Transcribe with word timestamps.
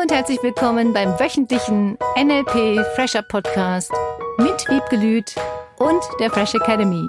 Hallo 0.00 0.08
und 0.08 0.16
herzlich 0.16 0.42
willkommen 0.42 0.94
beim 0.94 1.10
wöchentlichen 1.20 1.98
NLP 2.16 2.82
Fresher 2.94 3.20
Podcast 3.20 3.92
mit 4.38 4.66
Wiebgelüt 4.70 5.34
und 5.76 6.00
der 6.18 6.30
Fresh 6.30 6.54
Academy. 6.54 7.06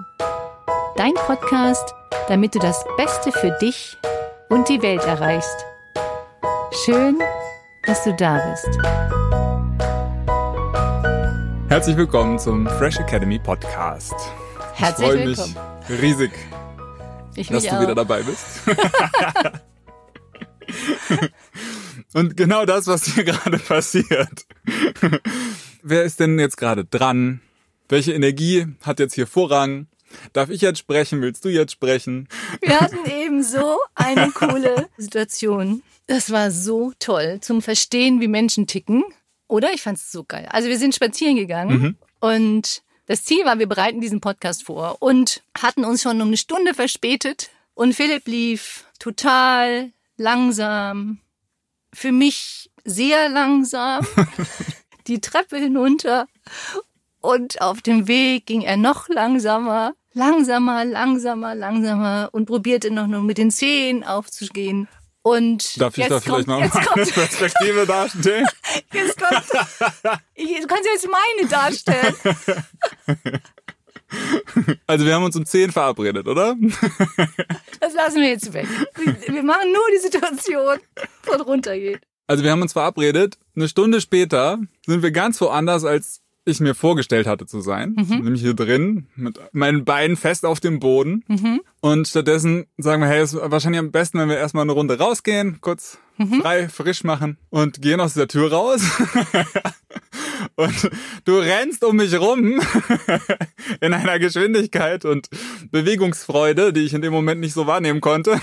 Dein 0.98 1.14
Podcast, 1.14 1.94
damit 2.28 2.54
du 2.54 2.60
das 2.60 2.84
Beste 2.98 3.32
für 3.32 3.52
dich 3.62 3.98
und 4.50 4.68
die 4.68 4.82
Welt 4.82 5.06
erreichst. 5.06 5.66
Schön, 6.84 7.18
dass 7.86 8.04
du 8.04 8.14
da 8.14 8.42
bist. 8.52 8.78
Herzlich 11.70 11.96
willkommen 11.96 12.40
zum 12.40 12.68
Fresh 12.68 13.00
Academy 13.00 13.40
Podcast. 13.40 14.16
Herzlich 14.74 15.08
ich 15.08 15.14
freue 15.14 15.26
willkommen. 15.28 15.56
mich 15.88 16.02
riesig, 16.02 16.32
Ich 17.36 17.48
dass 17.48 17.64
mich 17.64 17.72
du 17.72 17.78
auch. 17.78 17.82
wieder 17.84 17.96
dabei 17.96 18.22
bist. 18.24 18.46
Und 22.14 22.36
genau 22.36 22.66
das, 22.66 22.88
was 22.88 23.06
hier 23.06 23.24
gerade 23.26 23.58
passiert. 23.58 24.46
Wer 25.82 26.04
ist 26.04 26.20
denn 26.20 26.40
jetzt 26.40 26.58
gerade 26.58 26.86
dran? 26.86 27.42
Welche 27.90 28.14
Energie 28.14 28.68
hat 28.82 29.00
jetzt 29.00 29.16
hier 29.16 29.28
Vorrang? 29.28 29.88
Darf 30.34 30.50
ich 30.50 30.62
jetzt 30.62 30.80
sprechen? 30.80 31.22
Willst 31.22 31.46
du 31.46 31.50
jetzt 31.50 31.72
sprechen? 31.72 32.28
Wir 32.62 32.80
hatten 32.80 33.10
eben 33.10 33.44
so 33.44 33.80
eine 33.96 34.32
coole 34.32 34.90
Situation. 34.98 35.84
Das 36.08 36.32
war 36.32 36.52
so 36.52 36.92
toll 37.00 37.40
zum 37.42 37.62
Verstehen, 37.62 38.20
wie 38.20 38.28
Menschen 38.28 38.68
ticken. 38.68 39.04
Oder? 39.48 39.74
Ich 39.74 39.82
fand 39.82 39.98
es 39.98 40.12
so 40.12 40.24
geil. 40.24 40.48
Also 40.52 40.70
wir 40.70 40.78
sind 40.78 40.96
spazieren 40.96 41.36
gegangen 41.36 41.98
und 42.20 42.84
das 43.06 43.24
Ziel 43.24 43.44
war, 43.44 43.60
wir 43.60 43.68
bereiten 43.68 44.00
diesen 44.00 44.22
Podcast 44.22 44.64
vor 44.64 44.98
und 45.02 45.44
hatten 45.58 45.84
uns 45.84 46.02
schon 46.02 46.22
um 46.22 46.30
eine 46.30 46.38
Stunde 46.38 46.74
verspätet. 46.74 47.50
Und 47.74 47.94
Philipp 47.94 48.28
lief 48.28 48.86
total 49.00 49.92
langsam, 50.16 51.20
für 51.94 52.12
mich 52.12 52.70
sehr 52.86 53.30
langsam, 53.30 54.06
die 55.08 55.22
Treppe 55.22 55.58
hinunter. 55.58 56.28
Und 57.22 57.62
auf 57.62 57.82
dem 57.82 58.08
Weg 58.08 58.48
ging 58.48 58.62
er 58.62 58.78
noch 58.78 59.08
langsamer, 59.10 59.94
langsamer, 60.14 60.86
langsamer, 60.86 61.56
langsamer 61.56 62.30
und 62.32 62.46
probierte 62.46 62.90
noch 62.92 63.08
nur 63.08 63.22
mit 63.22 63.38
den 63.38 63.52
Zehen 63.52 64.04
aufzugehen. 64.04 64.88
Und 65.24 65.80
Darf 65.80 65.96
ich 65.98 66.08
da 66.08 66.20
vielleicht 66.20 66.28
kommt, 66.28 66.48
mal 66.48 66.62
jetzt 66.62 66.76
eine 66.76 66.86
kommt, 66.86 67.14
Perspektive 67.14 67.86
darstellen? 67.86 68.48
jetzt 68.94 69.20
kommt, 69.20 69.44
ich, 70.34 70.60
du 70.62 70.68
kannst 70.68 70.86
jetzt 70.86 71.08
meine 71.08 71.48
darstellen. 71.48 72.16
Also 74.88 75.06
wir 75.06 75.16
haben 75.16 75.24
uns 75.24 75.36
um 75.36 75.46
10 75.46 75.72
verabredet, 75.72 76.28
oder? 76.28 76.56
Das 77.80 77.94
lassen 77.94 78.22
wir 78.22 78.30
jetzt 78.30 78.52
weg. 78.52 78.68
Wir 79.28 79.44
machen 79.44 79.72
nur 79.72 79.84
die 79.94 80.00
Situation, 80.00 80.80
es 81.28 81.46
runtergeht. 81.46 82.02
Also 82.28 82.44
wir 82.44 82.52
haben 82.52 82.62
uns 82.62 82.74
verabredet. 82.74 83.38
Eine 83.56 83.68
Stunde 83.68 84.00
später 84.02 84.60
sind 84.86 85.04
wir 85.04 85.12
ganz 85.12 85.40
woanders, 85.42 85.84
als 85.84 86.22
ich 86.46 86.60
mir 86.60 86.74
vorgestellt 86.74 87.28
hatte 87.28 87.46
zu 87.46 87.62
sein. 87.62 87.96
Nämlich 87.98 88.42
hier 88.42 88.54
drin, 88.56 89.08
mit 89.16 89.40
meinen 89.52 89.86
Beinen 89.86 90.18
fest 90.18 90.46
auf 90.46 90.60
dem 90.60 90.80
Boden. 90.80 91.24
Und 91.82 92.08
stattdessen 92.08 92.66
sagen 92.78 93.02
wir, 93.02 93.10
hey, 93.10 93.22
es 93.22 93.34
ist 93.34 93.42
wahrscheinlich 93.44 93.80
am 93.80 93.92
besten, 93.92 94.18
wenn 94.18 94.30
wir 94.30 94.38
erstmal 94.38 94.64
eine 94.64 94.72
Runde 94.72 94.98
rausgehen, 94.98 95.60
kurz 95.62 96.00
frei, 96.40 96.70
frisch 96.70 97.04
machen 97.04 97.38
und 97.50 97.82
gehen 97.82 98.00
aus 98.00 98.14
der 98.14 98.28
Tür 98.28 98.52
raus. 98.52 98.82
Und 100.56 100.90
du 101.26 101.38
rennst 101.38 101.84
um 101.84 101.96
mich 101.96 102.18
rum 102.20 102.60
in 103.82 103.94
einer 103.94 104.20
Geschwindigkeit 104.20 105.06
und 105.06 105.30
Bewegungsfreude, 105.72 106.74
die 106.74 106.82
ich 106.82 106.94
in 106.94 107.02
dem 107.02 107.14
Moment 107.14 107.42
nicht 107.42 107.54
so 107.54 107.68
wahrnehmen 107.68 108.02
konnte. 108.02 108.32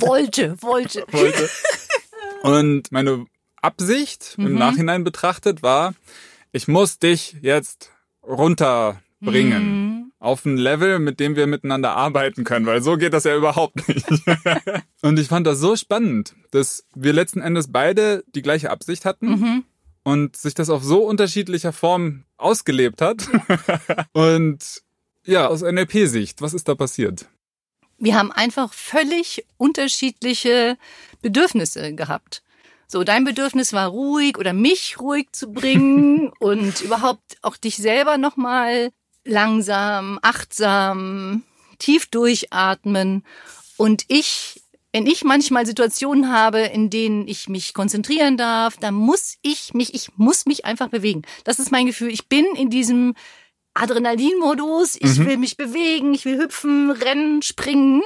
Wollte, 0.00 0.60
wollte. 0.62 1.04
wollte. 1.10 1.48
Und 2.42 2.90
meine 2.90 3.26
Absicht 3.62 4.36
im 4.38 4.54
Nachhinein 4.54 5.04
betrachtet 5.04 5.62
war, 5.62 5.94
ich 6.52 6.68
muss 6.68 6.98
dich 6.98 7.36
jetzt 7.42 7.92
runterbringen. 8.22 10.12
Auf 10.18 10.44
ein 10.44 10.58
Level, 10.58 10.98
mit 10.98 11.18
dem 11.18 11.34
wir 11.34 11.46
miteinander 11.46 11.96
arbeiten 11.96 12.44
können, 12.44 12.66
weil 12.66 12.82
so 12.82 12.98
geht 12.98 13.14
das 13.14 13.24
ja 13.24 13.34
überhaupt 13.34 13.88
nicht. 13.88 14.06
und 15.00 15.18
ich 15.18 15.28
fand 15.28 15.46
das 15.46 15.60
so 15.60 15.76
spannend, 15.76 16.34
dass 16.50 16.84
wir 16.94 17.14
letzten 17.14 17.40
Endes 17.40 17.72
beide 17.72 18.22
die 18.34 18.42
gleiche 18.42 18.70
Absicht 18.70 19.06
hatten 19.06 19.64
und 20.02 20.36
sich 20.36 20.52
das 20.52 20.68
auf 20.68 20.84
so 20.84 21.04
unterschiedlicher 21.04 21.72
Form 21.72 22.24
ausgelebt 22.36 23.00
hat. 23.00 23.28
und 24.12 24.82
ja, 25.24 25.46
aus 25.46 25.62
NLP-Sicht, 25.62 26.42
was 26.42 26.52
ist 26.52 26.68
da 26.68 26.74
passiert? 26.74 27.26
Wir 27.98 28.14
haben 28.14 28.32
einfach 28.32 28.72
völlig 28.72 29.44
unterschiedliche 29.58 30.78
Bedürfnisse 31.22 31.94
gehabt. 31.94 32.42
So, 32.86 33.04
dein 33.04 33.24
Bedürfnis 33.24 33.72
war 33.72 33.88
ruhig 33.88 34.36
oder 34.36 34.52
mich 34.52 34.98
ruhig 34.98 35.28
zu 35.32 35.52
bringen 35.52 36.32
und 36.40 36.80
überhaupt 36.80 37.36
auch 37.42 37.56
dich 37.56 37.76
selber 37.76 38.18
nochmal 38.18 38.90
langsam, 39.24 40.18
achtsam, 40.22 41.44
tief 41.78 42.06
durchatmen. 42.06 43.24
Und 43.76 44.04
ich, 44.08 44.60
wenn 44.92 45.06
ich 45.06 45.22
manchmal 45.22 45.66
Situationen 45.66 46.32
habe, 46.32 46.60
in 46.60 46.90
denen 46.90 47.28
ich 47.28 47.48
mich 47.48 47.74
konzentrieren 47.74 48.36
darf, 48.36 48.76
dann 48.76 48.94
muss 48.94 49.36
ich 49.42 49.72
mich, 49.72 49.94
ich 49.94 50.08
muss 50.16 50.46
mich 50.46 50.64
einfach 50.64 50.88
bewegen. 50.88 51.22
Das 51.44 51.58
ist 51.58 51.70
mein 51.70 51.86
Gefühl. 51.86 52.10
Ich 52.10 52.28
bin 52.28 52.44
in 52.56 52.70
diesem 52.70 53.14
Adrenalinmodus. 53.74 54.96
Ich 54.96 55.18
will 55.18 55.36
mich 55.36 55.56
bewegen, 55.56 56.12
ich 56.12 56.24
will 56.24 56.38
hüpfen, 56.38 56.90
rennen, 56.90 57.42
springen. 57.42 58.02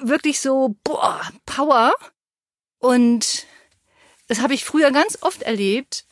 Wirklich 0.00 0.40
so, 0.40 0.76
boah, 0.82 1.20
Power. 1.46 1.92
Und 2.82 3.46
das 4.26 4.40
habe 4.40 4.54
ich 4.54 4.64
früher 4.64 4.90
ganz 4.90 5.18
oft 5.22 5.42
erlebt, 5.42 6.04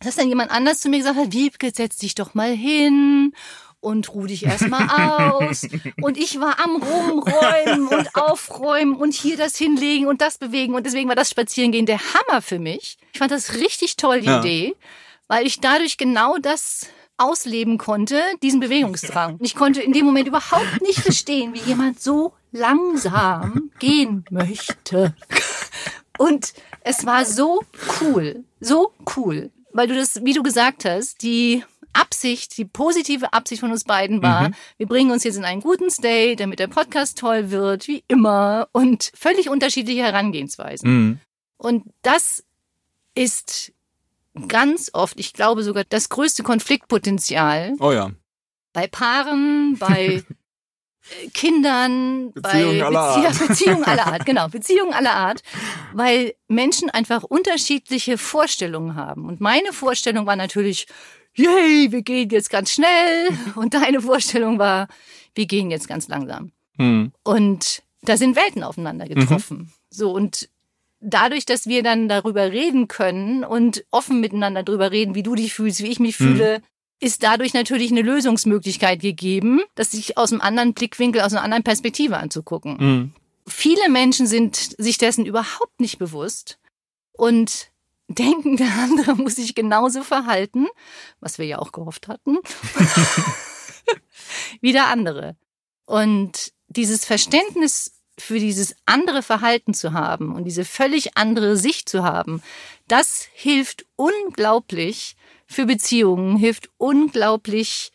dass 0.00 0.16
dann 0.16 0.28
jemand 0.28 0.50
anders 0.50 0.80
zu 0.80 0.90
mir 0.90 0.98
gesagt 0.98 1.16
hat, 1.16 1.32
Wiebke, 1.32 1.72
setz 1.74 1.96
dich 1.96 2.14
doch 2.14 2.34
mal 2.34 2.54
hin 2.54 3.32
und 3.80 4.12
ruh 4.14 4.26
dich 4.26 4.44
erstmal 4.44 4.88
aus. 5.30 5.66
Und 6.02 6.18
ich 6.18 6.40
war 6.40 6.58
am 6.62 6.76
Rumräumen 6.82 7.88
und 7.88 8.14
Aufräumen 8.16 8.96
und 8.96 9.12
hier 9.12 9.36
das 9.36 9.56
hinlegen 9.56 10.06
und 10.06 10.20
das 10.22 10.38
bewegen. 10.38 10.74
Und 10.74 10.84
deswegen 10.86 11.08
war 11.08 11.16
das 11.16 11.30
Spazierengehen 11.30 11.84
der 11.86 12.00
Hammer 12.00 12.40
für 12.40 12.58
mich. 12.58 12.96
Ich 13.12 13.18
fand 13.18 13.30
das 13.30 13.54
richtig 13.54 13.96
toll, 13.96 14.20
die 14.22 14.26
Ja. 14.26 14.40
Idee, 14.40 14.74
weil 15.28 15.46
ich 15.46 15.60
dadurch 15.60 15.98
genau 15.98 16.38
das 16.38 16.86
ausleben 17.18 17.76
konnte, 17.78 18.20
diesen 18.42 18.60
Bewegungsdrang. 18.60 19.38
Ich 19.42 19.54
konnte 19.54 19.80
in 19.82 19.92
dem 19.92 20.04
Moment 20.06 20.28
überhaupt 20.28 20.80
nicht 20.82 21.00
verstehen, 21.00 21.54
wie 21.54 21.60
jemand 21.60 22.00
so 22.00 22.32
langsam 22.52 23.70
gehen 23.78 24.24
möchte. 24.30 25.14
Und 26.18 26.54
es 26.80 27.06
war 27.06 27.24
so 27.24 27.62
cool, 28.00 28.44
so 28.60 28.92
cool, 29.16 29.50
weil 29.72 29.88
du 29.88 29.94
das, 29.94 30.24
wie 30.24 30.32
du 30.32 30.42
gesagt 30.42 30.84
hast, 30.84 31.22
die 31.22 31.64
Absicht, 31.92 32.56
die 32.58 32.64
positive 32.64 33.32
Absicht 33.32 33.60
von 33.60 33.70
uns 33.70 33.84
beiden 33.84 34.22
war, 34.22 34.50
wir 34.78 34.86
bringen 34.86 35.10
uns 35.12 35.24
jetzt 35.24 35.36
in 35.36 35.44
einen 35.44 35.60
guten 35.60 35.90
State, 35.90 36.36
damit 36.36 36.58
der 36.58 36.66
Podcast 36.66 37.18
toll 37.18 37.50
wird, 37.50 37.86
wie 37.88 38.02
immer, 38.08 38.68
und 38.72 39.12
völlig 39.14 39.48
unterschiedliche 39.48 40.02
Herangehensweisen. 40.02 40.90
Mhm. 40.90 41.20
Und 41.56 41.84
das 42.02 42.44
ist 43.14 43.72
ganz 44.48 44.90
oft, 44.92 45.18
ich 45.20 45.32
glaube 45.32 45.62
sogar 45.62 45.84
das 45.88 46.08
größte 46.08 46.42
Konfliktpotenzial 46.42 47.74
Oh 47.78 47.92
ja. 47.92 48.10
bei 48.72 48.88
Paaren, 48.88 49.76
bei 49.78 50.24
Kindern, 51.32 52.32
Beziehungen 52.32 52.78
bei 52.80 52.84
aller 52.86 53.16
Bezie- 53.16 53.26
Art. 53.26 53.48
Beziehungen 53.48 53.84
aller 53.84 54.06
Art, 54.12 54.26
genau, 54.26 54.48
Beziehungen 54.48 54.92
aller 54.94 55.14
Art, 55.14 55.42
weil 55.92 56.34
Menschen 56.48 56.90
einfach 56.90 57.22
unterschiedliche 57.22 58.18
Vorstellungen 58.18 58.94
haben. 58.96 59.26
Und 59.26 59.40
meine 59.40 59.72
Vorstellung 59.72 60.26
war 60.26 60.36
natürlich, 60.36 60.86
yay, 61.34 61.88
wir 61.90 62.02
gehen 62.02 62.30
jetzt 62.30 62.50
ganz 62.50 62.72
schnell. 62.72 63.28
Und 63.54 63.74
deine 63.74 64.00
Vorstellung 64.00 64.58
war, 64.58 64.88
wir 65.34 65.46
gehen 65.46 65.70
jetzt 65.70 65.88
ganz 65.88 66.08
langsam. 66.08 66.52
Mhm. 66.78 67.12
Und 67.22 67.82
da 68.02 68.16
sind 68.16 68.36
Welten 68.36 68.62
aufeinander 68.62 69.06
getroffen. 69.06 69.72
So 69.90 70.10
und 70.12 70.48
dadurch, 71.00 71.46
dass 71.46 71.66
wir 71.66 71.82
dann 71.82 72.08
darüber 72.08 72.50
reden 72.50 72.88
können 72.88 73.44
und 73.44 73.84
offen 73.90 74.20
miteinander 74.20 74.62
darüber 74.62 74.90
reden, 74.90 75.14
wie 75.14 75.22
du 75.22 75.34
dich 75.34 75.54
fühlst, 75.54 75.82
wie 75.82 75.90
ich 75.90 76.00
mich 76.00 76.16
fühle, 76.16 76.60
ist 77.00 77.22
dadurch 77.22 77.54
natürlich 77.54 77.90
eine 77.90 78.02
Lösungsmöglichkeit 78.02 79.00
gegeben, 79.00 79.60
das 79.74 79.92
sich 79.92 80.16
aus 80.16 80.32
einem 80.32 80.40
anderen 80.40 80.74
Blickwinkel, 80.74 81.20
aus 81.20 81.32
einer 81.32 81.42
anderen 81.42 81.64
Perspektive 81.64 82.16
anzugucken. 82.16 82.76
Mhm. 82.78 83.12
Viele 83.46 83.90
Menschen 83.90 84.26
sind 84.26 84.56
sich 84.56 84.96
dessen 84.98 85.26
überhaupt 85.26 85.80
nicht 85.80 85.98
bewusst 85.98 86.58
und 87.12 87.70
denken, 88.08 88.56
der 88.56 88.72
andere 88.82 89.14
muss 89.14 89.36
sich 89.36 89.54
genauso 89.54 90.02
verhalten, 90.02 90.66
was 91.20 91.38
wir 91.38 91.46
ja 91.46 91.58
auch 91.58 91.72
gehofft 91.72 92.06
hatten, 92.08 92.38
wie 94.60 94.72
der 94.72 94.88
andere. 94.88 95.36
Und 95.86 96.52
dieses 96.68 97.04
Verständnis 97.04 97.92
für 98.18 98.38
dieses 98.38 98.76
andere 98.84 99.22
Verhalten 99.22 99.74
zu 99.74 99.92
haben 99.92 100.34
und 100.34 100.44
diese 100.44 100.64
völlig 100.64 101.16
andere 101.16 101.56
Sicht 101.56 101.88
zu 101.88 102.04
haben, 102.04 102.42
das 102.88 103.26
hilft 103.32 103.86
unglaublich 103.96 105.16
für 105.54 105.66
Beziehungen, 105.66 106.36
hilft 106.36 106.68
unglaublich 106.76 107.92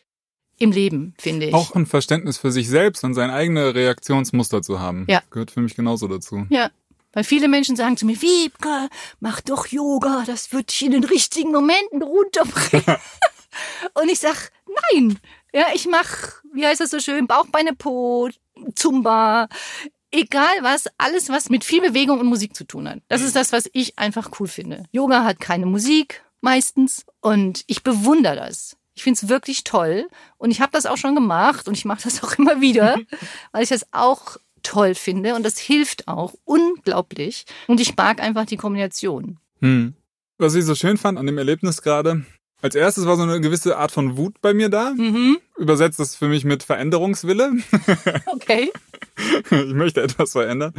im 0.58 0.72
Leben, 0.72 1.14
finde 1.18 1.46
ich. 1.46 1.54
Auch 1.54 1.74
ein 1.74 1.86
Verständnis 1.86 2.38
für 2.38 2.52
sich 2.52 2.68
selbst 2.68 3.02
und 3.02 3.14
sein 3.14 3.30
eigene 3.30 3.74
Reaktionsmuster 3.74 4.62
zu 4.62 4.80
haben. 4.80 5.06
Ja. 5.08 5.22
Gehört 5.30 5.50
für 5.50 5.60
mich 5.60 5.74
genauso 5.74 6.06
dazu. 6.06 6.46
Ja. 6.50 6.70
Weil 7.12 7.24
viele 7.24 7.48
Menschen 7.48 7.76
sagen 7.76 7.96
zu 7.96 8.06
mir, 8.06 8.20
Wiebke, 8.20 8.88
mach 9.18 9.40
doch 9.40 9.66
Yoga, 9.66 10.22
das 10.26 10.52
wird 10.52 10.70
dich 10.70 10.84
in 10.84 10.92
den 10.92 11.04
richtigen 11.04 11.50
Momenten 11.50 12.02
runterbringen. 12.02 12.98
Und 13.94 14.10
ich 14.10 14.20
sag, 14.20 14.52
nein. 14.92 15.18
Ja, 15.52 15.66
ich 15.74 15.86
mach, 15.86 16.42
wie 16.52 16.64
heißt 16.64 16.80
das 16.80 16.90
so 16.90 17.00
schön, 17.00 17.26
Bauchbeine 17.26 17.74
Po, 17.74 18.28
Zumba, 18.76 19.48
egal 20.12 20.52
was, 20.60 20.84
alles 20.98 21.28
was 21.30 21.50
mit 21.50 21.64
viel 21.64 21.80
Bewegung 21.80 22.20
und 22.20 22.26
Musik 22.26 22.54
zu 22.54 22.64
tun 22.64 22.88
hat. 22.88 23.00
Das 23.08 23.22
ist 23.22 23.34
das, 23.34 23.52
was 23.52 23.68
ich 23.72 23.98
einfach 23.98 24.30
cool 24.38 24.46
finde. 24.46 24.84
Yoga 24.92 25.24
hat 25.24 25.40
keine 25.40 25.66
Musik 25.66 26.22
meistens 26.40 27.04
und 27.20 27.64
ich 27.66 27.82
bewundere 27.82 28.36
das. 28.36 28.76
Ich 28.94 29.02
finde 29.02 29.20
es 29.22 29.28
wirklich 29.28 29.64
toll 29.64 30.08
und 30.36 30.50
ich 30.50 30.60
habe 30.60 30.72
das 30.72 30.86
auch 30.86 30.96
schon 30.96 31.14
gemacht 31.14 31.68
und 31.68 31.76
ich 31.76 31.84
mache 31.84 32.02
das 32.02 32.22
auch 32.24 32.38
immer 32.38 32.60
wieder, 32.60 32.98
weil 33.52 33.62
ich 33.62 33.70
das 33.70 33.86
auch 33.92 34.36
toll 34.62 34.94
finde 34.94 35.34
und 35.34 35.42
das 35.42 35.58
hilft 35.58 36.06
auch 36.06 36.34
unglaublich 36.44 37.46
und 37.66 37.80
ich 37.80 37.96
mag 37.96 38.20
einfach 38.20 38.44
die 38.44 38.58
Kombination. 38.58 39.38
Hm. 39.60 39.94
Was 40.38 40.54
ich 40.54 40.64
so 40.64 40.74
schön 40.74 40.96
fand 40.96 41.18
an 41.18 41.26
dem 41.26 41.38
Erlebnis 41.38 41.82
gerade, 41.82 42.24
als 42.62 42.74
erstes 42.74 43.06
war 43.06 43.16
so 43.16 43.22
eine 43.22 43.40
gewisse 43.40 43.78
Art 43.78 43.90
von 43.90 44.16
Wut 44.16 44.40
bei 44.42 44.52
mir 44.52 44.68
da. 44.68 44.92
Mhm. 44.94 45.38
Übersetzt 45.56 45.98
das 45.98 46.14
für 46.14 46.28
mich 46.28 46.44
mit 46.44 46.62
Veränderungswille. 46.62 47.52
Okay. 48.26 48.70
ich 49.50 49.74
möchte 49.74 50.02
etwas 50.02 50.32
verändern. 50.32 50.72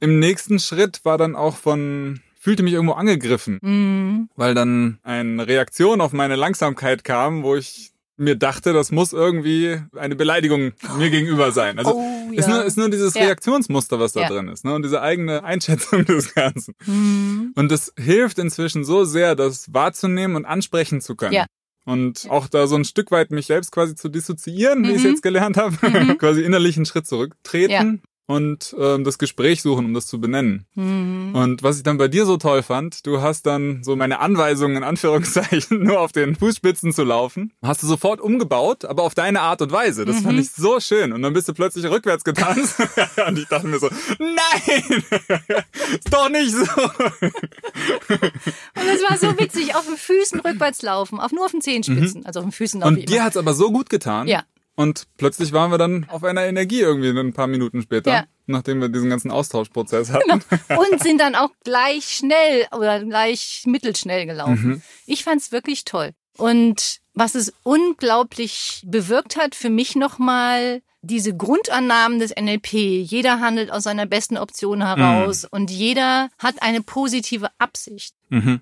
Im 0.00 0.18
nächsten 0.18 0.58
Schritt 0.58 1.04
war 1.04 1.18
dann 1.18 1.36
auch 1.36 1.56
von 1.56 2.20
fühlte 2.44 2.62
mich 2.62 2.74
irgendwo 2.74 2.92
angegriffen, 2.92 3.58
Mhm. 3.62 4.28
weil 4.36 4.54
dann 4.54 4.98
eine 5.02 5.46
Reaktion 5.48 6.00
auf 6.02 6.12
meine 6.12 6.36
Langsamkeit 6.36 7.02
kam, 7.02 7.42
wo 7.42 7.56
ich 7.56 7.92
mir 8.16 8.36
dachte, 8.36 8.72
das 8.74 8.92
muss 8.92 9.12
irgendwie 9.12 9.78
eine 9.96 10.14
Beleidigung 10.14 10.72
mir 10.98 11.10
gegenüber 11.10 11.50
sein. 11.52 11.78
Also 11.78 11.94
oh, 11.96 12.32
ist, 12.32 12.46
nur, 12.48 12.62
ist 12.64 12.76
nur 12.78 12.88
dieses 12.90 13.14
Ja. 13.14 13.22
Reaktionsmuster, 13.24 13.98
was 13.98 14.12
da 14.12 14.20
Ja. 14.20 14.28
drin 14.28 14.48
ist, 14.48 14.64
ne? 14.64 14.74
Und 14.74 14.82
diese 14.84 15.00
eigene 15.00 15.42
Einschätzung 15.42 16.04
des 16.04 16.34
Ganzen. 16.34 16.74
Mhm. 16.86 17.52
Und 17.56 17.72
das 17.72 17.92
hilft 17.98 18.38
inzwischen 18.38 18.84
so 18.84 19.04
sehr, 19.04 19.34
das 19.34 19.72
wahrzunehmen 19.72 20.36
und 20.36 20.44
ansprechen 20.44 21.00
zu 21.00 21.16
können. 21.16 21.32
Ja. 21.32 21.46
Und 21.86 22.26
auch 22.30 22.46
da 22.48 22.66
so 22.66 22.76
ein 22.76 22.84
Stück 22.84 23.10
weit 23.10 23.30
mich 23.30 23.46
selbst 23.46 23.72
quasi 23.72 23.94
zu 23.94 24.08
dissoziieren, 24.08 24.84
wie 24.84 24.90
ich 24.90 24.96
es 24.98 25.02
Mhm. 25.04 25.08
jetzt 25.10 25.22
gelernt 25.22 25.56
habe. 25.56 25.76
Mhm. 25.82 26.18
quasi 26.18 26.42
innerlich 26.42 26.76
einen 26.76 26.86
Schritt 26.86 27.06
zurücktreten 27.06 28.02
und 28.26 28.74
ähm, 28.78 29.04
das 29.04 29.18
Gespräch 29.18 29.60
suchen, 29.60 29.84
um 29.84 29.92
das 29.94 30.06
zu 30.06 30.18
benennen. 30.20 30.64
Mhm. 30.74 31.34
Und 31.34 31.62
was 31.62 31.76
ich 31.76 31.82
dann 31.82 31.98
bei 31.98 32.08
dir 32.08 32.24
so 32.24 32.38
toll 32.38 32.62
fand, 32.62 33.06
du 33.06 33.20
hast 33.20 33.44
dann 33.44 33.84
so 33.84 33.96
meine 33.96 34.18
Anweisungen 34.20 34.78
in 34.78 34.82
Anführungszeichen 34.82 35.82
nur 35.84 36.00
auf 36.00 36.12
den 36.12 36.34
Fußspitzen 36.34 36.92
zu 36.92 37.04
laufen, 37.04 37.52
hast 37.62 37.82
du 37.82 37.86
sofort 37.86 38.20
umgebaut, 38.20 38.84
aber 38.86 39.02
auf 39.02 39.14
deine 39.14 39.42
Art 39.42 39.60
und 39.62 39.72
Weise. 39.72 40.04
Das 40.06 40.20
fand 40.20 40.34
Mhm. 40.34 40.38
ich 40.40 40.50
so 40.52 40.80
schön. 40.80 41.12
Und 41.12 41.20
dann 41.22 41.32
bist 41.34 41.48
du 41.48 41.54
plötzlich 41.54 41.84
rückwärts 41.84 42.24
getanzt 42.24 42.76
und 43.28 43.38
ich 43.38 43.46
dachte 43.48 43.66
mir 43.66 43.78
so, 43.78 43.90
nein, 44.18 45.04
ist 45.92 46.12
doch 46.12 46.28
nicht 46.30 46.52
so. 46.52 46.62
Und 46.62 48.88
es 48.88 49.02
war 49.08 49.16
so 49.18 49.38
witzig, 49.38 49.74
auf 49.74 49.86
den 49.86 49.96
Füßen 49.96 50.40
rückwärts 50.40 50.82
laufen, 50.82 51.20
auf, 51.20 51.32
nur 51.32 51.44
auf 51.44 51.50
den 51.52 51.60
Zehenspitzen. 51.60 52.24
Also 52.26 52.40
auf 52.40 52.46
den 52.46 52.52
Füßen 52.52 52.80
Mhm. 52.80 52.86
Und 52.86 53.08
dir 53.08 53.16
immer. 53.16 53.24
hat's 53.26 53.36
aber 53.36 53.54
so 53.54 53.70
gut 53.70 53.90
getan. 53.90 54.26
Ja. 54.28 54.42
Und 54.76 55.04
plötzlich 55.18 55.52
waren 55.52 55.70
wir 55.70 55.78
dann 55.78 56.06
auf 56.08 56.24
einer 56.24 56.44
Energie 56.44 56.80
irgendwie 56.80 57.10
ein 57.10 57.32
paar 57.32 57.46
Minuten 57.46 57.80
später, 57.82 58.10
Ja. 58.12 58.24
nachdem 58.46 58.80
wir 58.80 58.88
diesen 58.88 59.08
ganzen 59.10 59.30
Austauschprozess 59.30 60.10
hatten. 60.10 60.32
Und 60.90 61.02
sind 61.02 61.20
dann 61.20 61.34
auch 61.36 61.50
gleich 61.62 62.06
schnell 62.06 62.66
oder 62.76 63.04
gleich 63.04 63.62
mittelschnell 63.66 64.26
gelaufen. 64.26 64.66
Mhm. 64.66 64.82
Ich 65.06 65.22
fand's 65.24 65.52
wirklich 65.52 65.84
toll. 65.84 66.10
Und 66.36 66.98
was 67.14 67.36
es 67.36 67.52
unglaublich 67.62 68.82
bewirkt 68.84 69.36
hat 69.36 69.54
für 69.54 69.70
mich 69.70 69.94
nochmal, 69.94 70.82
diese 71.02 71.36
Grundannahmen 71.36 72.18
des 72.18 72.32
NLP. 72.34 72.72
Jeder 72.72 73.40
handelt 73.40 73.70
aus 73.70 73.84
seiner 73.84 74.06
besten 74.06 74.36
Option 74.38 74.82
heraus 74.84 75.44
und 75.44 75.70
jeder 75.70 76.30
hat 76.38 76.62
eine 76.62 76.80
positive 76.80 77.48
Absicht. 77.58 78.14
Mhm. 78.30 78.60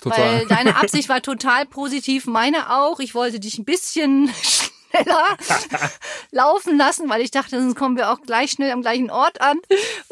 Total. 0.00 0.40
Weil 0.40 0.46
deine 0.46 0.76
Absicht 0.82 1.08
war 1.08 1.22
total 1.22 1.64
positiv, 1.64 2.26
meine 2.26 2.70
auch. 2.76 3.00
Ich 3.00 3.14
wollte 3.14 3.40
dich 3.40 3.58
ein 3.58 3.64
bisschen 3.64 4.30
schneller 4.90 5.36
laufen 6.30 6.76
lassen, 6.76 7.08
weil 7.08 7.22
ich 7.22 7.30
dachte, 7.30 7.60
sonst 7.60 7.74
kommen 7.74 7.96
wir 7.96 8.10
auch 8.10 8.20
gleich 8.20 8.52
schnell 8.52 8.72
am 8.72 8.82
gleichen 8.82 9.10
Ort 9.10 9.40
an. 9.40 9.58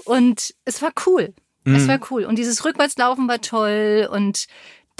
Und 0.04 0.54
es 0.64 0.82
war 0.82 0.92
cool. 1.06 1.34
Es 1.66 1.88
war 1.88 1.98
cool. 2.10 2.24
Und 2.26 2.36
dieses 2.36 2.62
Rückwärtslaufen 2.64 3.26
war 3.26 3.40
toll 3.40 4.06
und 4.10 4.48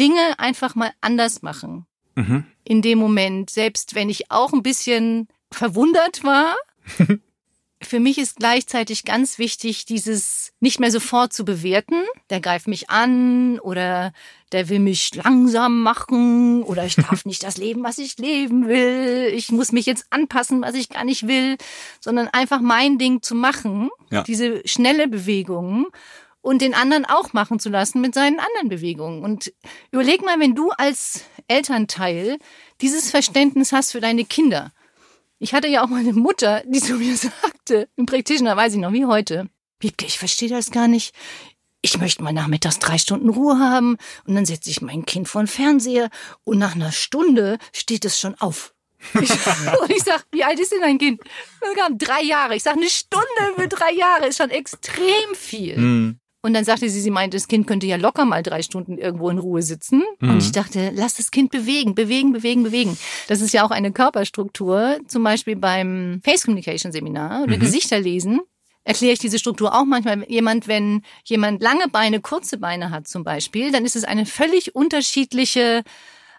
Dinge 0.01 0.39
einfach 0.39 0.75
mal 0.75 0.93
anders 1.03 1.43
machen. 1.43 1.87
Mhm. 2.15 2.47
In 2.65 2.81
dem 2.81 2.99
Moment, 2.99 3.51
selbst 3.51 3.95
wenn 3.95 4.09
ich 4.09 4.31
auch 4.31 4.53
ein 4.53 4.63
bisschen 4.63 5.29
verwundert 5.51 6.25
war. 6.25 6.57
Für 7.85 8.01
mich 8.01 8.19
ist 8.19 8.37
gleichzeitig 8.37 9.05
ganz 9.05 9.39
wichtig, 9.39 9.85
dieses 9.85 10.53
nicht 10.61 10.81
mehr 10.81 10.91
sofort 10.91 11.33
zu 11.33 11.45
bewerten. 11.45 12.03
Der 12.31 12.41
greift 12.41 12.69
mich 12.69 12.91
an 12.91 13.59
oder 13.61 14.13
der 14.53 14.69
will 14.69 14.79
mich 14.79 15.15
langsam 15.15 15.83
machen 15.83 16.63
oder 16.63 16.85
ich 16.85 16.97
darf 16.97 17.25
nicht 17.25 17.43
das 17.43 17.57
leben, 17.57 17.83
was 17.83 17.99
ich 17.99 18.19
leben 18.19 18.67
will. 18.69 19.33
Ich 19.35 19.51
muss 19.51 19.73
mich 19.73 19.87
jetzt 19.87 20.07
anpassen, 20.11 20.63
was 20.63 20.75
ich 20.75 20.89
gar 20.89 21.05
nicht 21.05 21.27
will, 21.27 21.57
sondern 22.01 22.29
einfach 22.29 22.61
mein 22.61 22.99
Ding 22.99 23.23
zu 23.23 23.35
machen. 23.35 23.91
Ja. 24.11 24.23
Diese 24.23 24.67
schnelle 24.67 25.09
Bewegung 25.09 25.87
und 26.45 26.61
den 26.61 26.75
anderen 26.75 27.07
auch 27.07 27.33
machen 27.33 27.59
zu 27.59 27.71
lassen 27.71 28.01
mit 28.01 28.15
seinen 28.15 28.39
anderen 28.39 28.69
Bewegungen. 28.69 29.25
Und 29.25 29.53
überleg 29.91 30.23
mal, 30.23 30.39
wenn 30.39 30.55
du 30.55 30.71
als 30.71 31.25
Elternteil 31.49 32.39
dieses 32.81 33.11
Verständnis 33.11 33.73
hast 33.73 33.93
für 33.93 34.01
deine 34.01 34.25
Kinder. 34.25 34.73
Ich 35.39 35.53
hatte 35.53 35.69
ja 35.69 35.85
auch 35.85 35.89
mal 35.89 36.01
eine 36.01 36.13
Mutter, 36.13 36.63
die 36.67 36.81
zu 36.81 36.95
mir 36.95 37.17
sagte, 37.17 37.89
im 37.97 38.07
Practitioner 38.07 38.57
weiß 38.57 38.75
ich 38.75 38.81
noch 38.81 38.93
wie 38.93 39.07
heute, 39.07 39.49
Wiebke, 39.81 40.07
ich 40.07 40.19
verstehe 40.19 40.49
das 40.49 40.71
gar 40.71 40.89
nicht. 40.89 41.15
Ich 41.83 41.99
möchte 41.99 42.23
mal 42.23 42.33
nachmittags 42.33 42.79
drei 42.79 42.97
Stunden 42.97 43.29
Ruhe 43.29 43.59
haben 43.59 43.99
und 44.27 44.35
dann 44.35 44.47
setze 44.47 44.71
ich 44.71 44.81
mein 44.81 45.05
Kind 45.05 45.29
vor 45.29 45.43
den 45.43 45.49
Fernseher 45.49 46.09
und 46.45 46.59
nach 46.59 46.75
einer 46.75 46.93
Stunde 46.93 47.59
steht 47.73 48.07
es 48.07 48.19
schon 48.19 48.35
auf. 48.37 48.75
Ich, 49.21 49.31
und 49.81 49.91
ich 49.91 50.03
sag, 50.03 50.25
wie 50.33 50.45
alt 50.45 50.59
ist 50.59 50.73
denn 50.73 50.81
dein 50.81 50.99
Kind? 50.99 51.21
Drei 51.99 52.23
Jahre. 52.23 52.57
Ich 52.57 52.63
sag, 52.63 52.77
eine 52.77 52.89
Stunde 52.89 53.27
für 53.57 53.69
drei 53.69 53.93
Jahre 53.93 54.29
ist 54.29 54.39
schon 54.39 54.51
extrem 54.51 55.35
viel. 55.35 55.77
Mhm. 55.77 56.21
Und 56.45 56.53
dann 56.53 56.65
sagte 56.65 56.91
sie, 56.91 57.01
sie 57.01 57.11
meinte, 57.11 57.39
das 57.39 57.49
Kind 57.49 57.67
könnte 57.67 57.87
ja 57.87 57.97
locker 57.97 58.27
mal 58.27 58.43
drei 58.43 58.61
Stunden 58.61 58.99
irgendwo 58.99 59.31
in 59.31 59.39
Ruhe 59.39 59.63
sitzen. 59.63 60.03
Mhm. 60.21 60.29
Und 60.29 60.43
ich 60.43 60.53
dachte, 60.53 60.93
lass 60.95 61.15
das 61.15 61.31
Kind 61.31 61.51
bewegen, 61.51 61.95
bewegen, 61.95 62.35
bewegen, 62.35 62.65
bewegen. 62.65 62.99
Das 63.29 63.41
ist 63.41 63.55
ja 63.55 63.65
auch 63.65 63.71
eine 63.71 63.93
Körperstruktur. 63.93 64.99
Zum 65.09 65.25
Beispiel 65.25 65.57
beim 65.57 66.21
Face 66.23 66.45
Communication 66.45 66.93
Seminar 66.93 67.39
Mhm. 67.39 67.43
oder 67.45 67.57
Gesichter 67.57 67.99
lesen 67.99 68.41
erkläre 68.87 69.15
ich 69.15 69.19
diese 69.19 69.39
Struktur 69.39 69.75
auch 69.75 69.87
manchmal. 69.87 70.23
Jemand, 70.29 70.69
wenn 70.69 71.01
jemand 71.25 71.63
lange 71.63 71.89
Beine, 71.89 72.21
kurze 72.21 72.59
Beine 72.59 72.91
hat 72.91 73.09
zum 73.09 73.25
Beispiel, 73.25 73.73
dann 73.73 73.87
ist 73.87 73.97
es 73.97 74.05
eine 74.05 74.27
völlig 74.27 74.75
unterschiedliche 74.75 75.83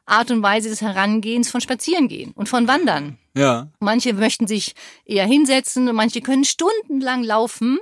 Art 0.06 0.30
und 0.30 0.44
Weise 0.44 0.70
des 0.70 0.84
Herangehens 0.84 1.50
von 1.50 1.62
Spazierengehen 1.62 2.32
und 2.34 2.48
von 2.48 2.68
Wandern. 2.68 3.18
Ja. 3.36 3.72
Manche 3.80 4.14
möchten 4.14 4.46
sich 4.46 4.76
eher 5.04 5.26
hinsetzen 5.26 5.90
und 5.90 5.96
manche 5.96 6.22
können 6.22 6.44
stundenlang 6.44 7.24
laufen 7.24 7.80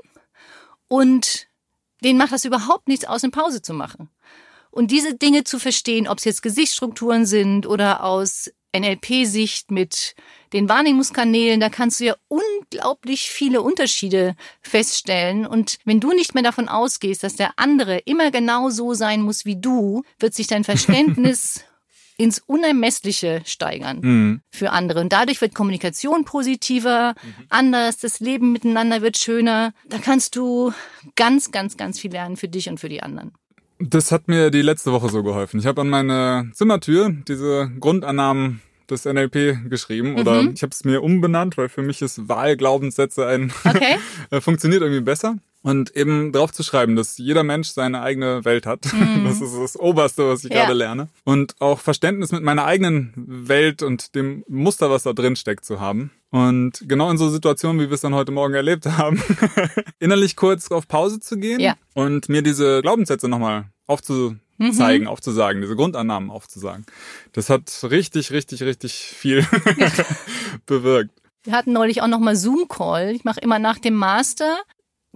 und 0.87 1.47
denen 2.03 2.19
macht 2.19 2.31
das 2.31 2.45
überhaupt 2.45 2.87
nichts 2.87 3.05
aus, 3.05 3.23
eine 3.23 3.31
Pause 3.31 3.61
zu 3.61 3.73
machen. 3.73 4.09
Und 4.71 4.91
diese 4.91 5.15
Dinge 5.15 5.43
zu 5.43 5.59
verstehen, 5.59 6.07
ob 6.07 6.17
es 6.17 6.23
jetzt 6.23 6.41
Gesichtsstrukturen 6.41 7.25
sind 7.25 7.67
oder 7.67 8.03
aus 8.03 8.49
NLP-Sicht 8.75 9.69
mit 9.69 10.15
den 10.51 10.67
Wahrnehmungskanälen, 10.67 11.59
da 11.59 11.69
kannst 11.69 11.99
du 11.99 12.05
ja 12.05 12.15
unglaublich 12.27 13.29
viele 13.29 13.61
Unterschiede 13.61 14.35
feststellen. 14.61 15.45
Und 15.45 15.77
wenn 15.85 15.99
du 15.99 16.11
nicht 16.11 16.33
mehr 16.33 16.43
davon 16.43 16.69
ausgehst, 16.69 17.23
dass 17.23 17.35
der 17.35 17.51
andere 17.57 17.99
immer 17.99 18.31
genau 18.31 18.69
so 18.69 18.93
sein 18.93 19.21
muss 19.21 19.45
wie 19.45 19.59
du, 19.59 20.03
wird 20.19 20.33
sich 20.33 20.47
dein 20.47 20.63
Verständnis 20.63 21.63
ins 22.23 22.39
Unermessliche 22.39 23.41
steigern 23.45 23.99
Mhm. 24.01 24.41
für 24.49 24.71
andere. 24.71 25.01
Und 25.01 25.11
dadurch 25.11 25.41
wird 25.41 25.53
Kommunikation 25.53 26.23
positiver, 26.23 27.15
anders, 27.49 27.97
das 27.97 28.19
Leben 28.19 28.51
miteinander 28.53 29.01
wird 29.01 29.17
schöner. 29.17 29.73
Da 29.89 29.97
kannst 29.97 30.35
du 30.35 30.71
ganz, 31.15 31.51
ganz, 31.51 31.75
ganz 31.77 31.99
viel 31.99 32.11
lernen 32.11 32.37
für 32.37 32.47
dich 32.47 32.69
und 32.69 32.79
für 32.79 32.89
die 32.89 33.03
anderen. 33.03 33.33
Das 33.79 34.11
hat 34.11 34.27
mir 34.29 34.49
die 34.49 34.61
letzte 34.61 34.93
Woche 34.93 35.09
so 35.09 35.23
geholfen. 35.23 35.59
Ich 35.59 35.65
habe 35.65 35.81
an 35.81 35.89
meine 35.89 36.49
Zimmertür 36.53 37.13
diese 37.27 37.69
Grundannahmen 37.79 38.61
des 38.89 39.05
NLP 39.05 39.69
geschrieben 39.69 40.15
oder 40.15 40.41
ich 40.41 40.61
habe 40.61 40.71
es 40.71 40.83
mir 40.85 41.03
umbenannt, 41.03 41.57
weil 41.57 41.67
für 41.69 41.81
mich 41.81 42.01
ist 42.01 42.29
Wahlglaubenssätze 42.29 43.25
ein 43.27 43.51
Okay? 43.65 43.97
äh, 44.29 44.39
funktioniert 44.39 44.81
irgendwie 44.81 45.01
besser. 45.01 45.37
Und 45.65 45.95
eben 45.95 46.33
drauf 46.33 46.51
zu 46.51 46.61
schreiben, 46.61 46.95
dass 46.97 47.17
jeder 47.17 47.43
Mensch 47.43 47.69
seine 47.69 48.01
eigene 48.01 48.43
Welt 48.45 48.65
hat. 48.65 48.81
Das 49.23 49.39
ist 49.41 49.55
das 49.57 49.79
Oberste, 49.79 50.27
was 50.27 50.43
ich 50.43 50.51
Ja. 50.51 50.61
gerade 50.65 50.73
lerne. 50.73 51.07
Und 51.23 51.55
auch 51.61 51.79
Verständnis 51.79 52.31
mit 52.33 52.43
meiner 52.43 52.65
eigenen 52.65 53.13
Welt 53.15 53.81
und 53.81 54.13
dem 54.13 54.43
Muster, 54.49 54.91
was 54.91 55.03
da 55.03 55.13
drin 55.13 55.37
steckt, 55.37 55.63
zu 55.63 55.79
haben. 55.79 56.11
Und 56.31 56.83
genau 56.87 57.09
in 57.09 57.17
so 57.17 57.29
Situationen, 57.29 57.79
wie 57.81 57.89
wir 57.89 57.93
es 57.95 58.01
dann 58.01 58.13
heute 58.13 58.31
Morgen 58.33 58.53
erlebt 58.55 58.85
haben, 58.85 59.23
innerlich 59.99 60.35
kurz 60.35 60.69
auf 60.69 60.87
Pause 60.87 61.19
zu 61.21 61.37
gehen 61.37 61.61
Ja. 61.61 61.75
und 61.93 62.27
mir 62.27 62.41
diese 62.41 62.81
Glaubenssätze 62.81 63.29
nochmal 63.29 63.65
aufzuzeigen, 63.87 65.07
aufzusagen, 65.07 65.61
diese 65.61 65.75
Grundannahmen 65.77 66.29
aufzusagen. 66.29 66.85
Das 67.31 67.49
hat 67.49 67.71
richtig, 67.89 68.31
richtig, 68.31 68.63
richtig 68.63 68.93
viel 68.95 69.45
bewirkt. 70.65 71.11
Wir 71.43 71.53
hatten 71.53 71.73
neulich 71.73 72.01
auch 72.01 72.07
noch 72.07 72.19
mal 72.19 72.35
Zoom-Call. 72.35 73.11
Ich 73.15 73.23
mache 73.23 73.39
immer 73.41 73.59
nach 73.59 73.77
dem 73.79 73.95
Master 73.95 74.57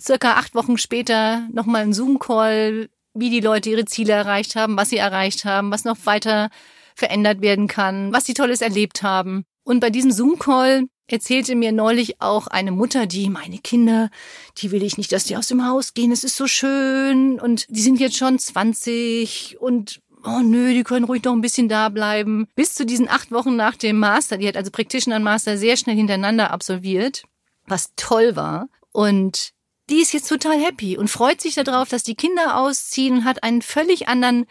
circa 0.01 0.33
acht 0.33 0.55
Wochen 0.55 0.77
später 0.77 1.47
nochmal 1.51 1.83
einen 1.83 1.93
Zoom-Call, 1.93 2.89
wie 3.13 3.29
die 3.29 3.39
Leute 3.39 3.69
ihre 3.69 3.85
Ziele 3.85 4.13
erreicht 4.13 4.55
haben, 4.55 4.77
was 4.77 4.89
sie 4.89 4.97
erreicht 4.97 5.45
haben, 5.45 5.71
was 5.71 5.85
noch 5.85 5.97
weiter 6.05 6.49
verändert 6.95 7.41
werden 7.41 7.67
kann, 7.67 8.13
was 8.13 8.25
sie 8.25 8.33
Tolles 8.33 8.61
erlebt 8.61 9.03
haben. 9.03 9.43
Und 9.63 9.79
bei 9.79 9.89
diesem 9.89 10.11
Zoom-Call 10.11 10.85
erzählte 11.07 11.55
mir 11.55 11.71
neulich 11.71 12.21
auch 12.21 12.47
eine 12.47 12.71
Mutter, 12.71 13.05
die 13.05 13.29
meine 13.29 13.59
Kinder, 13.59 14.09
die 14.57 14.71
will 14.71 14.83
ich 14.83 14.97
nicht, 14.97 15.11
dass 15.11 15.25
die 15.25 15.37
aus 15.37 15.47
dem 15.47 15.65
Haus 15.65 15.93
gehen, 15.93 16.11
es 16.11 16.23
ist 16.23 16.35
so 16.35 16.47
schön 16.47 17.39
und 17.39 17.65
die 17.69 17.81
sind 17.81 17.99
jetzt 17.99 18.17
schon 18.17 18.37
20 18.37 19.57
und 19.59 20.01
oh 20.25 20.39
nö, 20.43 20.73
die 20.73 20.83
können 20.83 21.05
ruhig 21.05 21.23
noch 21.23 21.33
ein 21.33 21.41
bisschen 21.41 21.69
da 21.69 21.89
bleiben. 21.89 22.47
Bis 22.55 22.73
zu 22.73 22.85
diesen 22.85 23.07
acht 23.07 23.31
Wochen 23.31 23.55
nach 23.55 23.75
dem 23.75 23.99
Master, 23.99 24.37
die 24.37 24.47
hat 24.47 24.57
also 24.57 24.71
Practitioner 24.71 25.19
Master 25.19 25.57
sehr 25.57 25.77
schnell 25.77 25.95
hintereinander 25.95 26.51
absolviert, 26.51 27.23
was 27.65 27.93
toll 27.95 28.35
war. 28.35 28.67
Und 28.91 29.53
die 29.89 30.01
ist 30.01 30.13
jetzt 30.13 30.27
total 30.27 30.60
happy 30.60 30.98
und 30.98 31.10
freut 31.10 31.41
sich 31.41 31.56
darauf, 31.56 31.89
dass 31.89 32.03
die 32.03 32.15
Kinder 32.15 32.58
ausziehen 32.58 33.20
und 33.20 33.25
hat 33.25 33.44
einen 33.44 33.62
völlig 33.62 34.08
anderen 34.08 34.46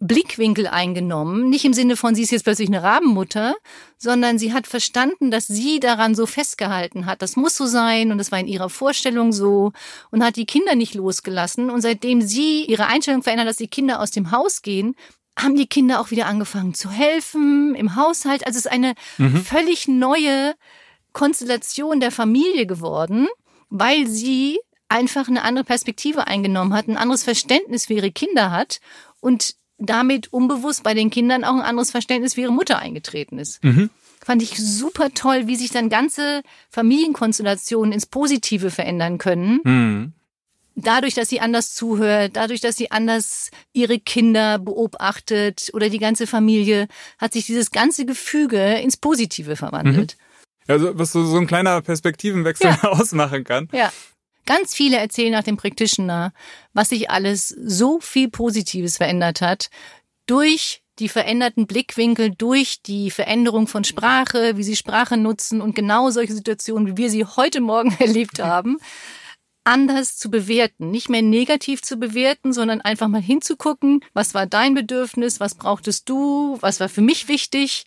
Blickwinkel 0.00 0.68
eingenommen. 0.68 1.50
Nicht 1.50 1.64
im 1.64 1.72
Sinne 1.72 1.96
von, 1.96 2.14
sie 2.14 2.22
ist 2.22 2.30
jetzt 2.30 2.44
plötzlich 2.44 2.68
eine 2.68 2.82
Rabenmutter, 2.82 3.56
sondern 3.96 4.38
sie 4.38 4.52
hat 4.52 4.68
verstanden, 4.68 5.32
dass 5.32 5.48
sie 5.48 5.80
daran 5.80 6.14
so 6.14 6.26
festgehalten 6.26 7.06
hat. 7.06 7.20
Das 7.20 7.34
muss 7.34 7.56
so 7.56 7.66
sein 7.66 8.12
und 8.12 8.18
das 8.18 8.30
war 8.30 8.38
in 8.38 8.46
ihrer 8.46 8.70
Vorstellung 8.70 9.32
so 9.32 9.72
und 10.10 10.22
hat 10.22 10.36
die 10.36 10.46
Kinder 10.46 10.76
nicht 10.76 10.94
losgelassen. 10.94 11.68
Und 11.68 11.80
seitdem 11.80 12.22
sie 12.22 12.64
ihre 12.64 12.86
Einstellung 12.86 13.24
verändert, 13.24 13.48
dass 13.48 13.56
die 13.56 13.66
Kinder 13.66 14.00
aus 14.00 14.12
dem 14.12 14.30
Haus 14.30 14.62
gehen, 14.62 14.94
haben 15.36 15.56
die 15.56 15.66
Kinder 15.66 16.00
auch 16.00 16.10
wieder 16.12 16.26
angefangen 16.26 16.74
zu 16.74 16.90
helfen 16.90 17.74
im 17.74 17.96
Haushalt. 17.96 18.46
Also 18.46 18.58
es 18.58 18.66
ist 18.66 18.72
eine 18.72 18.94
mhm. 19.18 19.42
völlig 19.42 19.88
neue 19.88 20.54
Konstellation 21.12 21.98
der 21.98 22.12
Familie 22.12 22.66
geworden, 22.66 23.26
weil 23.70 24.06
sie 24.06 24.58
einfach 24.88 25.28
eine 25.28 25.42
andere 25.42 25.64
Perspektive 25.64 26.26
eingenommen 26.26 26.72
hat, 26.72 26.88
ein 26.88 26.96
anderes 26.96 27.24
Verständnis 27.24 27.86
für 27.86 27.94
ihre 27.94 28.10
Kinder 28.10 28.50
hat 28.50 28.80
und 29.20 29.54
damit 29.78 30.32
unbewusst 30.32 30.82
bei 30.82 30.94
den 30.94 31.10
Kindern 31.10 31.44
auch 31.44 31.54
ein 31.54 31.62
anderes 31.62 31.90
Verständnis 31.90 32.34
für 32.34 32.42
ihre 32.42 32.52
Mutter 32.52 32.78
eingetreten 32.78 33.38
ist. 33.38 33.62
Mhm. 33.62 33.90
Fand 34.20 34.42
ich 34.42 34.58
super 34.58 35.14
toll, 35.14 35.46
wie 35.46 35.56
sich 35.56 35.70
dann 35.70 35.88
ganze 35.88 36.42
Familienkonstellationen 36.70 37.92
ins 37.92 38.06
Positive 38.06 38.70
verändern 38.70 39.18
können. 39.18 39.60
Mhm. 39.62 40.12
Dadurch, 40.74 41.14
dass 41.14 41.28
sie 41.28 41.40
anders 41.40 41.74
zuhört, 41.74 42.32
dadurch, 42.34 42.60
dass 42.60 42.76
sie 42.76 42.90
anders 42.90 43.50
ihre 43.72 43.98
Kinder 43.98 44.58
beobachtet 44.58 45.70
oder 45.72 45.88
die 45.88 45.98
ganze 45.98 46.26
Familie, 46.26 46.86
hat 47.18 47.32
sich 47.32 47.46
dieses 47.46 47.70
ganze 47.72 48.06
Gefüge 48.06 48.74
ins 48.74 48.96
Positive 48.96 49.56
verwandelt. 49.56 50.16
Mhm. 50.16 50.27
Also, 50.68 50.96
was 50.98 51.12
so, 51.12 51.24
so 51.24 51.38
ein 51.38 51.46
kleiner 51.46 51.80
Perspektivenwechsel 51.80 52.70
ja. 52.70 52.82
ausmachen 52.90 53.44
kann. 53.44 53.68
Ja. 53.72 53.92
Ganz 54.46 54.74
viele 54.74 54.96
erzählen 54.96 55.32
nach 55.32 55.42
dem 55.42 55.58
Practitioner, 55.58 56.32
was 56.72 56.88
sich 56.88 57.10
alles 57.10 57.48
so 57.48 58.00
viel 58.00 58.30
Positives 58.30 58.96
verändert 58.96 59.42
hat 59.42 59.68
durch 60.26 60.82
die 60.98 61.08
veränderten 61.08 61.66
Blickwinkel, 61.66 62.30
durch 62.30 62.82
die 62.82 63.10
Veränderung 63.10 63.66
von 63.66 63.84
Sprache, 63.84 64.56
wie 64.56 64.62
sie 64.62 64.76
Sprache 64.76 65.16
nutzen 65.16 65.60
und 65.60 65.74
genau 65.74 66.10
solche 66.10 66.34
Situationen, 66.34 66.88
wie 66.88 66.96
wir 66.96 67.10
sie 67.10 67.24
heute 67.24 67.60
Morgen 67.60 67.94
erlebt 67.98 68.42
haben, 68.42 68.78
anders 69.64 70.16
zu 70.16 70.30
bewerten. 70.30 70.90
Nicht 70.90 71.08
mehr 71.08 71.22
negativ 71.22 71.82
zu 71.82 71.98
bewerten, 71.98 72.52
sondern 72.52 72.80
einfach 72.80 73.08
mal 73.08 73.20
hinzugucken, 73.20 74.00
was 74.14 74.34
war 74.34 74.46
dein 74.46 74.74
Bedürfnis, 74.74 75.40
was 75.40 75.54
brauchtest 75.54 76.08
du, 76.08 76.56
was 76.60 76.80
war 76.80 76.88
für 76.88 77.02
mich 77.02 77.28
wichtig 77.28 77.84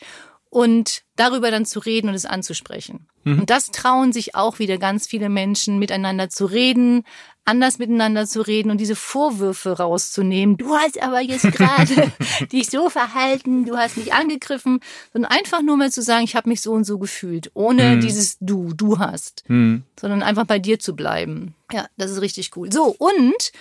und 0.52 1.04
darüber 1.16 1.50
dann 1.50 1.66
zu 1.66 1.80
reden 1.80 2.10
und 2.10 2.14
es 2.14 2.26
anzusprechen. 2.26 3.08
Mhm. 3.24 3.40
Und 3.40 3.50
das 3.50 3.68
trauen 3.68 4.12
sich 4.12 4.36
auch 4.36 4.60
wieder 4.60 4.78
ganz 4.78 5.08
viele 5.08 5.30
Menschen, 5.30 5.80
miteinander 5.80 6.30
zu 6.30 6.46
reden, 6.46 7.06
anders 7.46 7.80
miteinander 7.80 8.28
zu 8.28 8.42
reden 8.42 8.70
und 8.70 8.78
diese 8.78 8.98
Vorwürfe 8.98 9.78
rauszunehmen. 9.78 10.58
Du 10.58 10.76
hast 10.76 11.02
aber 11.02 11.22
jetzt 11.22 11.50
gerade 11.54 12.12
dich 12.52 12.70
so 12.70 12.90
verhalten, 12.90 13.64
du 13.66 13.78
hast 13.78 13.96
mich 13.96 14.14
angegriffen, 14.14 14.82
sondern 15.14 15.32
einfach 15.32 15.62
nur 15.62 15.78
mal 15.78 15.90
zu 15.90 16.02
sagen, 16.02 16.26
ich 16.26 16.36
habe 16.36 16.50
mich 16.50 16.60
so 16.60 16.74
und 16.74 16.84
so 16.84 17.00
gefühlt, 17.00 17.50
ohne 17.54 17.96
mhm. 17.96 18.02
dieses 18.02 18.38
Du, 18.40 18.74
du 18.74 19.00
hast, 19.00 19.46
mhm. 19.48 19.84
sondern 20.00 20.22
einfach 20.22 20.46
bei 20.46 20.60
dir 20.60 20.80
zu 20.80 20.98
bleiben. 20.98 21.56
Ja, 21.72 21.88
das 21.98 22.12
ist 22.12 22.22
richtig 22.22 22.52
cool. 22.58 22.72
So, 22.74 22.94
und 23.00 23.54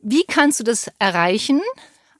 wie 0.00 0.24
kannst 0.24 0.60
du 0.60 0.64
das 0.64 0.92
erreichen? 1.00 1.60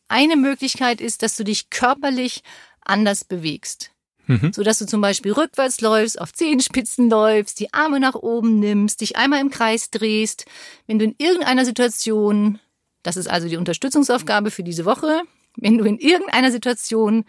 Eine 0.09 0.35
Möglichkeit 0.35 1.01
ist, 1.01 1.23
dass 1.23 1.37
du 1.37 1.45
dich 1.45 1.71
körperlich 1.71 2.43
anders 2.81 3.23
bewegst. 3.25 3.93
Mhm. 4.27 4.53
So 4.53 4.63
dass 4.63 4.79
du 4.79 4.87
zum 4.87 5.01
Beispiel 5.01 5.33
rückwärts 5.33 5.81
läufst, 5.81 6.21
auf 6.21 6.33
Zehenspitzen 6.33 7.09
läufst, 7.09 7.61
die 7.61 7.73
Arme 7.73 8.01
nach 8.01 8.15
oben 8.15 8.59
nimmst, 8.59 9.01
dich 9.01 9.17
einmal 9.17 9.41
im 9.41 9.51
Kreis 9.51 9.91
drehst. 9.91 10.47
Wenn 10.87 10.99
du 10.99 11.05
in 11.05 11.15
irgendeiner 11.19 11.65
Situation, 11.65 12.59
das 13.03 13.17
ist 13.17 13.29
also 13.29 13.49
die 13.49 13.57
Unterstützungsaufgabe 13.57 14.51
für 14.51 14.63
diese 14.63 14.85
Woche, 14.85 15.23
wenn 15.57 15.79
du 15.79 15.85
in 15.85 15.99
irgendeiner 15.99 16.51
Situation 16.51 17.25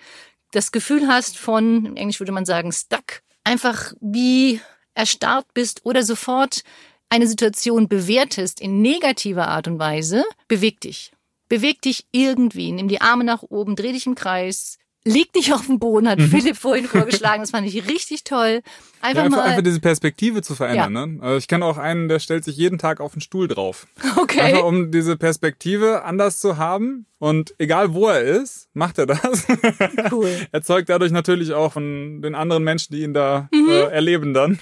das 0.52 0.72
Gefühl 0.72 1.08
hast 1.08 1.38
von, 1.38 1.86
im 1.86 1.96
Englisch 1.96 2.20
würde 2.20 2.32
man 2.32 2.46
sagen, 2.46 2.72
stuck, 2.72 3.22
einfach 3.44 3.94
wie 4.02 4.60
erstarrt 4.94 5.54
bist 5.54 5.86
oder 5.86 6.04
sofort 6.04 6.64
eine 7.10 7.28
Situation 7.28 7.88
bewertest 7.88 8.60
in 8.60 8.82
negativer 8.82 9.48
Art 9.48 9.68
und 9.68 9.80
Weise, 9.80 10.24
beweg 10.48 10.82
dich. 10.82 11.14
Beweg 11.48 11.82
dich 11.82 12.06
irgendwie, 12.12 12.72
nimm 12.74 12.90
die 12.90 13.00
Arme 13.00 13.24
nach 13.24 13.44
oben, 13.44 13.78
dreh 13.78 13.94
dich 13.94 14.06
im 14.06 14.16
Kreis, 14.16 14.78
liegt 15.06 15.36
nicht 15.36 15.54
auf 15.54 15.66
dem 15.66 15.80
Boden, 15.80 16.08
hat 16.10 16.20
mhm. 16.20 16.28
Philipp 16.28 16.58
vorhin 16.58 16.86
vorgeschlagen. 16.88 17.42
Das 17.42 17.52
fand 17.52 17.68
ich 17.68 17.88
richtig 17.88 18.24
toll. 18.24 18.62
Einfach, 19.02 19.22
ja, 19.22 19.26
einfach, 19.26 19.38
mal 19.38 19.44
einfach 19.44 19.64
diese 19.64 19.80
Perspektive 19.80 20.42
zu 20.42 20.56
verändern. 20.56 20.94
Ja. 20.94 21.06
Ne? 21.06 21.24
Also 21.24 21.38
ich 21.38 21.48
kenne 21.48 21.66
auch 21.66 21.78
einen, 21.78 22.10
der 22.10 22.20
stellt 22.20 22.44
sich 22.44 22.58
jeden 22.58 22.78
Tag 22.78 23.00
auf 23.00 23.14
den 23.14 23.22
Stuhl 23.22 23.48
drauf. 23.48 23.88
Okay. 24.18 24.42
Einfach 24.42 24.64
um 24.64 24.92
diese 24.92 25.16
Perspektive 25.16 26.04
anders 26.04 26.40
zu 26.40 26.58
haben. 26.58 27.06
Und 27.20 27.54
egal 27.60 27.94
wo 27.94 28.08
er 28.08 28.22
ist, 28.22 28.68
macht 28.74 28.98
er 28.98 29.06
das. 29.06 29.46
Cool. 30.12 30.30
er 30.52 30.62
zeugt 30.64 30.90
dadurch 30.90 31.12
natürlich 31.12 31.54
auch 31.54 31.74
von 31.74 32.22
den 32.22 32.36
anderen 32.36 32.64
Menschen, 32.64 32.94
die 32.94 33.04
ihn 33.04 33.14
da 33.14 33.48
mhm. 33.54 33.70
äh, 33.70 33.84
erleben 33.86 34.34
dann, 34.34 34.60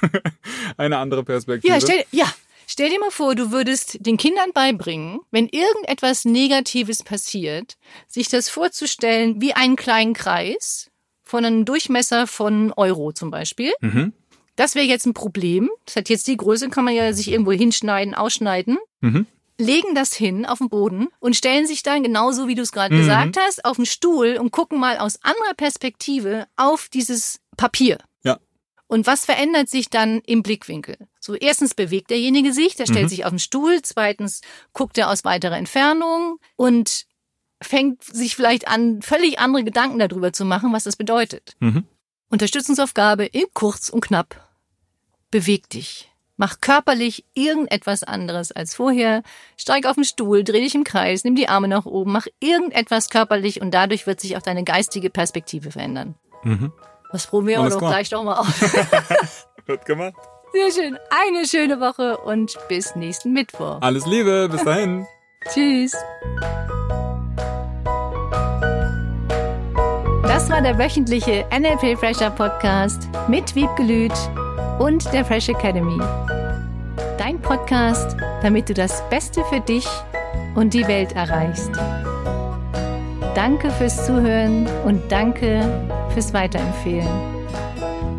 eine 0.78 0.98
andere 0.98 1.24
Perspektive. 1.24 1.74
Ja, 1.74 1.80
stell, 1.82 2.04
ja, 2.12 2.28
Stell 2.68 2.90
dir 2.90 3.00
mal 3.00 3.12
vor, 3.12 3.36
du 3.36 3.52
würdest 3.52 4.06
den 4.06 4.18
Kindern 4.18 4.52
beibringen, 4.54 5.20
wenn 5.32 5.48
irgendetwas 5.48 6.26
Negatives 6.26 7.04
passiert, 7.04 7.78
sich 8.08 8.30
das 8.30 8.50
vorzustellen 8.50 9.42
wie 9.42 9.54
einen 9.54 9.76
kleinen 9.76 10.14
Kreis 10.14 10.90
von 11.24 11.46
einem 11.46 11.66
Durchmesser 11.66 12.28
von 12.28 12.72
Euro 12.74 13.12
zum 13.12 13.32
Beispiel. 13.32 13.74
Mhm. 13.82 14.14
Das 14.56 14.76
wäre 14.76 14.86
jetzt 14.86 15.06
ein 15.06 15.14
Problem. 15.14 15.70
Das 15.86 15.96
hat 15.96 16.10
jetzt 16.10 16.28
die 16.28 16.38
Größe, 16.38 16.70
kann 16.70 16.86
man 16.86 16.96
ja 16.96 17.12
sich 17.14 17.32
irgendwo 17.32 17.52
hinschneiden, 17.52 18.14
ausschneiden. 18.14 18.78
Mhm. 19.02 19.28
Legen 19.58 19.96
das 19.96 20.14
hin 20.14 20.46
auf 20.46 20.58
den 20.58 20.70
Boden 20.70 21.08
und 21.20 21.36
stellen 21.36 21.66
sich 21.66 21.82
dann 21.82 22.04
genauso, 22.04 22.48
wie 22.48 22.56
du 22.56 22.62
es 22.62 22.72
gerade 22.72 22.94
mhm. 22.94 23.00
gesagt 23.00 23.38
hast, 23.40 23.64
auf 23.64 23.78
den 23.78 23.86
Stuhl 23.86 24.38
und 24.40 24.52
gucken 24.52 24.80
mal 24.80 24.98
aus 24.98 25.20
anderer 25.24 25.54
Perspektive 25.56 26.48
auf 26.58 26.90
dieses 26.90 27.40
Papier. 27.58 28.00
Und 28.88 29.08
was 29.08 29.26
verändert 29.26 29.70
sich 29.70 29.90
dann 29.90 30.22
im 30.26 30.44
Blickwinkel? 30.44 30.98
So, 31.26 31.34
erstens 31.34 31.74
bewegt 31.74 32.12
derjenige 32.12 32.54
sich, 32.54 32.76
der 32.76 32.86
stellt 32.86 33.06
mhm. 33.06 33.10
sich 33.10 33.26
auf 33.26 33.32
den 33.32 33.40
Stuhl, 33.40 33.82
zweitens 33.82 34.42
guckt 34.74 34.96
er 35.00 35.10
aus 35.10 35.26
weiterer 35.26 35.58
Entfernung 35.58 36.38
und 36.56 37.08
fängt 37.60 38.04
sich 38.04 38.36
vielleicht 38.36 38.68
an, 38.68 39.02
völlig 39.02 39.40
andere 39.40 39.64
Gedanken 39.64 39.98
darüber 39.98 40.34
zu 40.34 40.46
machen, 40.46 40.72
was 40.72 40.84
das 40.84 40.96
bedeutet. 40.96 41.56
Mhm. 41.62 41.86
Unterstützungsaufgabe 42.30 43.26
in 43.26 43.46
kurz 43.56 43.90
und 43.90 44.02
knapp. 44.02 44.48
Beweg 45.32 45.68
dich. 45.68 46.12
Mach 46.38 46.62
körperlich 46.62 47.26
irgendetwas 47.34 48.04
anderes 48.04 48.52
als 48.52 48.76
vorher. 48.76 49.24
Steig 49.58 49.88
auf 49.88 49.96
den 49.96 50.04
Stuhl, 50.04 50.44
dreh 50.44 50.62
dich 50.62 50.76
im 50.76 50.84
Kreis, 50.84 51.24
nimm 51.24 51.34
die 51.34 51.50
Arme 51.50 51.68
nach 51.68 51.88
oben, 51.88 52.12
mach 52.12 52.28
irgendetwas 52.40 53.10
körperlich 53.10 53.62
und 53.62 53.72
dadurch 53.74 54.06
wird 54.06 54.20
sich 54.20 54.38
auch 54.38 54.44
deine 54.44 54.64
geistige 54.64 55.10
Perspektive 55.10 55.72
verändern. 55.72 56.14
Mhm. 56.44 56.72
Das 57.12 57.26
probieren 57.26 57.64
wir 57.64 57.72
doch 57.72 57.80
gleich 57.80 58.12
doch 58.12 58.24
mal 58.24 58.36
aus. 58.36 58.62
Wird 59.66 59.86
gemacht. 59.86 60.14
Sehr 60.56 60.72
schön. 60.72 60.98
Eine 61.10 61.46
schöne 61.46 61.82
Woche 61.82 62.18
und 62.18 62.58
bis 62.70 62.96
nächsten 62.96 63.34
Mittwoch. 63.34 63.80
Alles 63.82 64.06
Liebe. 64.06 64.48
Bis 64.50 64.64
dahin. 64.66 65.06
Tschüss. 65.54 65.92
Das 70.24 70.50
war 70.50 70.62
der 70.62 70.78
wöchentliche 70.78 71.46
NLP 71.52 72.00
Fresher 72.00 72.30
Podcast 72.30 73.10
mit 73.28 73.54
Wiebgelüt 73.54 74.14
und 74.80 75.12
der 75.12 75.26
Fresh 75.26 75.50
Academy. 75.50 76.02
Dein 77.18 77.42
Podcast, 77.42 78.16
damit 78.42 78.70
du 78.70 78.74
das 78.74 79.04
Beste 79.10 79.44
für 79.46 79.60
dich 79.60 79.88
und 80.56 80.74
die 80.74 80.88
Welt 80.88 81.12
erreichst. 81.14 81.72
Danke 83.36 83.70
fürs 83.72 84.06
Zuhören 84.06 84.68
und 84.86 85.02
danke 85.12 85.62
fürs 86.14 86.34
Weiterempfehlen. 86.34 87.35